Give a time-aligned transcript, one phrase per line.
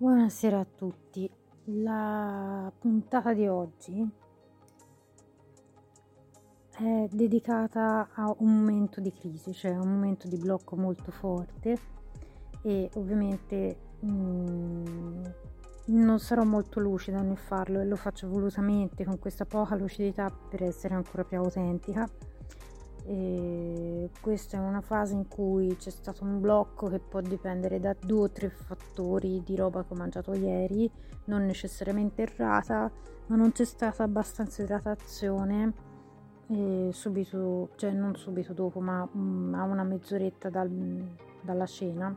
[0.00, 1.28] Buonasera a tutti.
[1.64, 4.08] La puntata di oggi
[6.70, 11.76] è dedicata a un momento di crisi, cioè un momento di blocco molto forte
[12.62, 15.24] e ovviamente mh, mm,
[15.86, 20.62] non sarò molto lucida nel farlo e lo faccio volutamente con questa poca lucidità per
[20.62, 22.08] essere ancora più autentica
[23.04, 27.94] e questa è una fase in cui c'è stato un blocco che può dipendere da
[27.98, 30.90] due o tre fattori di roba che ho mangiato ieri,
[31.24, 32.90] non necessariamente errata,
[33.26, 35.86] ma non c'è stata abbastanza idratazione
[36.92, 40.70] subito, cioè non subito dopo, ma mm, a una mezz'oretta dal,
[41.42, 42.16] dalla cena.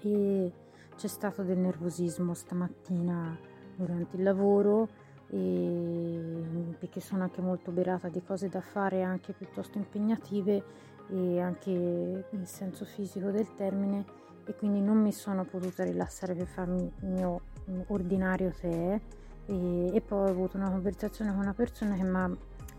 [0.00, 0.52] E
[0.96, 3.38] c'è stato del nervosismo stamattina
[3.76, 4.88] durante il lavoro
[5.34, 10.62] e perché sono anche molto berata di cose da fare anche piuttosto impegnative
[11.10, 14.04] e anche in senso fisico del termine
[14.44, 17.40] e quindi non mi sono potuta rilassare per farmi il mio
[17.88, 19.00] ordinario tè
[19.46, 22.30] e, e poi ho avuto una conversazione con una persona che mi ha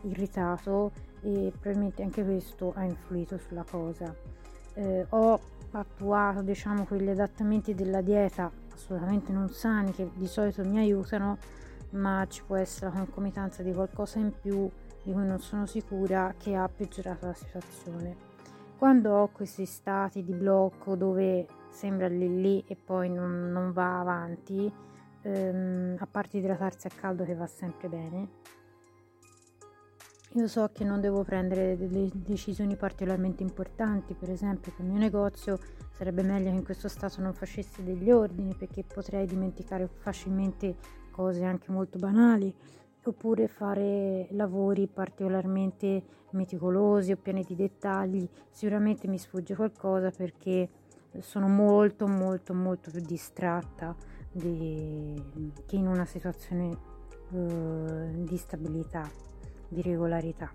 [0.03, 4.15] irritato e probabilmente anche questo ha influito sulla cosa.
[4.75, 5.39] Eh, ho
[5.71, 11.37] attuato diciamo quegli adattamenti della dieta assolutamente non sani che di solito mi aiutano
[11.95, 14.69] ma ci può essere la concomitanza di qualcosa in più
[15.03, 18.33] di cui non sono sicura che ha peggiorato la situazione.
[18.77, 23.99] Quando ho questi stati di blocco dove sembra lì lì e poi non, non va
[23.99, 24.71] avanti,
[25.21, 28.29] ehm, a parte idratarsi a caldo che va sempre bene,
[30.35, 34.99] io so che non devo prendere delle decisioni particolarmente importanti, per esempio che il mio
[34.99, 35.57] negozio
[35.91, 40.75] sarebbe meglio che in questo stato non facessi degli ordini perché potrei dimenticare facilmente
[41.15, 42.53] cose anche molto banali,
[43.05, 48.27] oppure fare lavori particolarmente meticolosi o pieni di dettagli.
[48.49, 50.69] Sicuramente mi sfugge qualcosa perché
[51.19, 53.95] sono molto molto molto più distratta
[54.29, 55.21] di,
[55.65, 56.77] che in una situazione
[57.29, 59.09] uh, di stabilità,
[59.69, 60.51] di regolarità.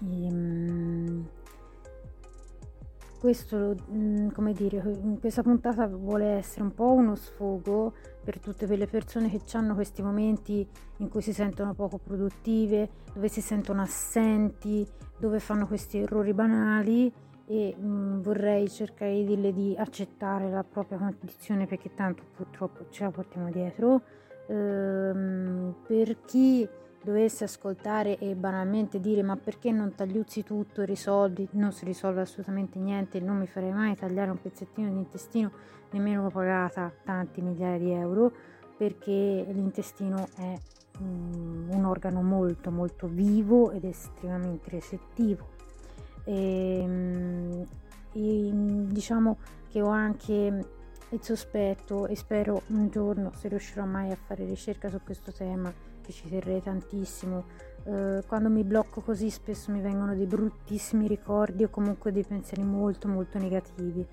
[0.00, 1.26] E, um,
[3.22, 4.82] questo, mm, come dire,
[5.20, 7.92] questa puntata vuole essere un po' uno sfogo
[8.24, 10.66] per tutte quelle persone che hanno questi momenti
[10.96, 14.84] in cui si sentono poco produttive, dove si sentono assenti,
[15.20, 17.12] dove fanno questi errori banali
[17.46, 22.86] e mh, mm, vorrei cercare di dirle di accettare la propria condizione perché tanto purtroppo
[22.90, 24.02] ce la portiamo dietro.
[24.48, 26.68] Ehm, per chi
[27.02, 32.20] dovesse ascoltare e banalmente dire ma perché non tagliuzzi tutto e risolvi, non si risolve
[32.20, 35.50] assolutamente niente, non mi farei mai tagliare un pezzettino di intestino,
[35.90, 38.32] nemmeno pagata tanti migliaia di euro,
[38.76, 40.58] perché l'intestino è
[41.00, 45.50] um, un organo molto molto vivo ed estremamente recettivo.
[46.24, 47.66] E, um,
[48.12, 48.50] e,
[48.86, 50.66] diciamo che ho anche
[51.08, 55.72] il sospetto e spero un giorno se riuscirò mai a fare ricerca su questo tema
[56.02, 57.44] che ci terrei tantissimo.
[57.84, 62.62] Eh, quando mi blocco così spesso mi vengono dei bruttissimi ricordi o comunque dei pensieri
[62.62, 64.06] molto molto negativi.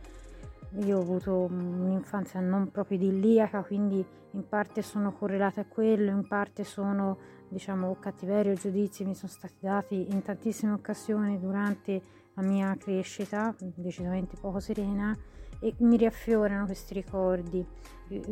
[0.85, 6.27] Io ho avuto un'infanzia non proprio idilliaca, quindi in parte sono correlate a quello, in
[6.27, 7.17] parte sono,
[7.47, 12.01] diciamo, cattiveria o giudizi mi sono stati dati in tantissime occasioni durante
[12.35, 15.17] la mia crescita, decisamente poco serena,
[15.59, 17.65] e mi riaffiorano questi ricordi.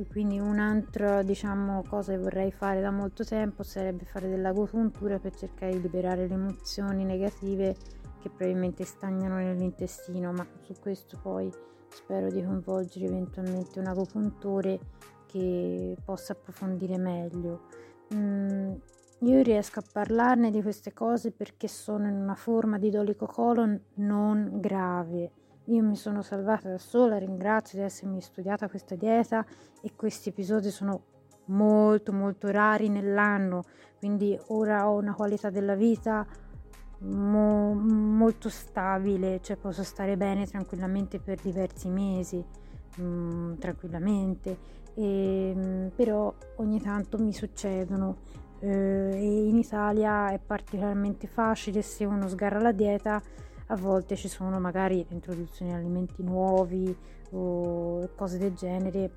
[0.10, 5.74] Quindi un'altra diciamo, cosa che vorrei fare da molto tempo sarebbe fare dell'agopuntura per cercare
[5.74, 7.76] di liberare le emozioni negative
[8.20, 11.52] che probabilmente stagnano nell'intestino, ma su questo poi
[11.90, 14.80] spero di coinvolgere eventualmente un agopuntore
[15.28, 17.68] che possa approfondire meglio.
[18.16, 18.74] Mm,
[19.22, 23.80] io riesco a parlarne di queste cose perché sono in una forma di dolico colon
[23.96, 25.32] non grave
[25.68, 29.46] io mi sono salvata da sola, ringrazio di essermi studiata questa dieta
[29.82, 31.04] e questi episodi sono
[31.48, 33.64] molto molto rari nell'anno,
[34.00, 36.26] quindi ora ho una qualità della vita
[37.00, 42.44] mo- molto stabile, cioè posso stare bene tranquillamente per diversi mesi,
[42.98, 44.58] mh, mm, tranquillamente,
[44.94, 48.18] e, mh, mm, però ogni tanto mi succedono
[48.60, 53.22] eh, in Italia è particolarmente facile se uno sgarra la dieta
[53.68, 56.96] a volte ci sono magari introduzioni di alimenti nuovi
[57.32, 59.12] o cose del genere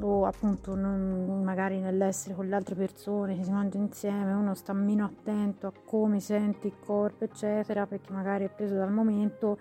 [0.00, 4.72] o appunto non, magari nell'essere con le altre persone che si mangia insieme uno sta
[4.72, 9.58] meno attento a come sente il corpo eccetera perché magari è preso dal momento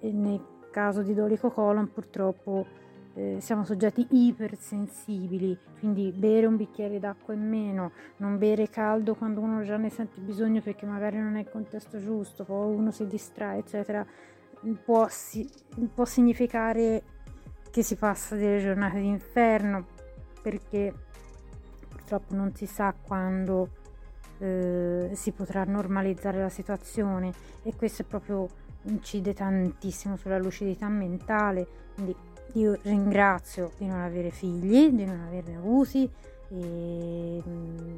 [0.00, 2.66] e nel caso di dolico colon purtroppo
[3.18, 9.40] eh, siamo soggetti ipersensibili, quindi bere un bicchiere d'acqua in meno, non bere caldo quando
[9.40, 13.08] uno già ne sente bisogno perché magari non è il contesto giusto, poi uno si
[13.08, 14.06] distrae, eccetera,
[14.84, 15.50] può, si,
[15.92, 17.02] può significare
[17.72, 19.86] che si passa delle giornate d'inferno
[20.40, 20.94] perché
[21.88, 23.70] purtroppo non si sa quando
[24.38, 27.32] eh, si potrà normalizzare la situazione
[27.64, 28.48] e questo è proprio
[28.82, 32.14] incide tantissimo sulla lucidità mentale quindi
[32.54, 36.10] io ringrazio di non avere figli di non averne avuti
[36.50, 37.96] e mm,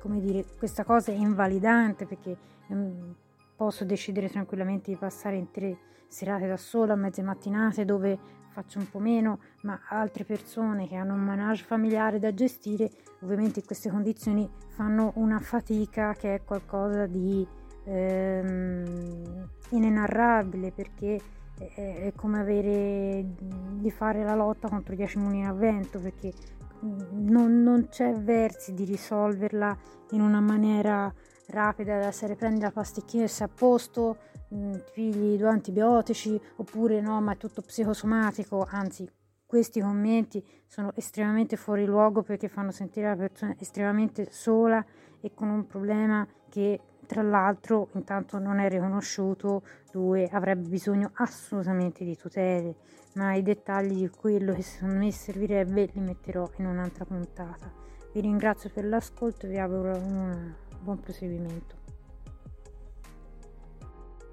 [0.00, 2.36] come dire questa cosa è invalidante perché
[2.72, 3.10] mm,
[3.56, 5.78] posso decidere tranquillamente di passare intere
[6.08, 11.14] serate da sola mezze mattinate dove faccio un po' meno, ma altre persone che hanno
[11.14, 17.06] un manage familiare da gestire, ovviamente in queste condizioni fanno una fatica che è qualcosa
[17.06, 17.46] di
[17.84, 21.20] ehm, inenarrabile perché
[21.58, 23.24] è, è, come avere
[23.74, 26.32] di fare la lotta contro 10 mulini a vento perché
[26.80, 29.76] non, non c'è versi di risolverla
[30.10, 31.12] in una maniera
[31.48, 34.16] rapida da essere prendi la pasticchina e sei a posto
[34.54, 39.08] Mm, figli due antibiotici oppure no, ma è tutto psicosomatico, anzi
[39.46, 44.84] questi commenti sono estremamente fuori luogo perché fanno sentire la persona estremamente sola
[45.22, 52.04] e con un problema che tra l'altro intanto non è riconosciuto, due avrebbe bisogno assolutamente
[52.04, 52.76] di tutele,
[53.14, 57.70] ma i dettagli di quello che secondo me servirebbe li metterò in un'altra puntata.
[58.12, 61.81] Vi ringrazio per l'ascolto e vi auguro un buon proseguimento.